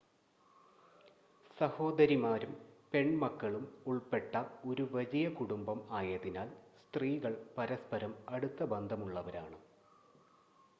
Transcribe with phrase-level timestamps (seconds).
[1.57, 2.53] സഹോദരിമാരും
[2.91, 4.33] പെൺമക്കളും ഉൾപ്പെട്ട
[4.65, 6.49] ഒരു വലിയ കുടുംബം ആയതിനാൽ
[6.79, 9.59] സ്ത്രീകൾ പരസ്‌പരം അടുത്ത ബന്ധമുള്ളവരാണ്